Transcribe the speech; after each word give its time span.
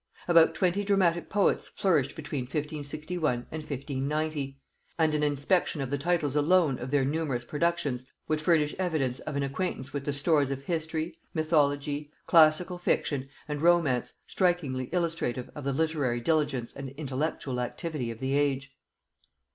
About 0.27 0.55
twenty 0.55 0.83
dramatic 0.83 1.29
poets 1.29 1.67
flourished 1.67 2.15
between 2.15 2.45
1561 2.45 3.45
and 3.51 3.61
1590; 3.61 4.57
and 4.97 5.13
an 5.13 5.21
inspection 5.21 5.79
of 5.79 5.91
the 5.91 5.97
titles 5.99 6.35
alone 6.35 6.79
of 6.79 6.89
their 6.89 7.05
numerous 7.05 7.45
productions 7.45 8.05
would 8.27 8.41
furnish 8.41 8.73
evidence 8.79 9.19
of 9.19 9.35
an 9.35 9.43
acquaintance 9.43 9.93
with 9.93 10.05
the 10.05 10.11
stores 10.11 10.49
of 10.49 10.61
history, 10.63 11.19
mythology, 11.35 12.11
classical 12.25 12.79
fiction, 12.79 13.29
and 13.47 13.61
romance, 13.61 14.13
strikingly 14.25 14.85
illustrative 14.91 15.51
of 15.53 15.63
the 15.63 15.71
literary 15.71 16.19
diligence 16.19 16.73
and 16.73 16.89
intellectual 16.97 17.59
activity 17.59 18.09
of 18.09 18.17
the 18.17 18.33
age. 18.33 18.73